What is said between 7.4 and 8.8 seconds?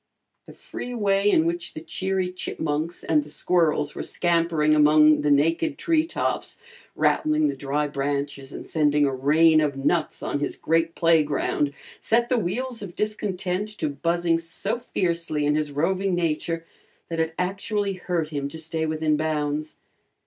the dry branches and